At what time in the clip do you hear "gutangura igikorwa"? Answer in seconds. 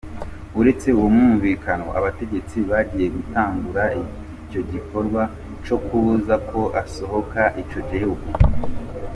3.15-5.21